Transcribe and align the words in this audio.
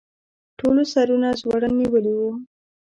ټولو 0.59 0.81
سرونه 0.91 1.29
ځوړند 1.41 1.75
نیولي 1.79 2.13
وو. 2.19 2.31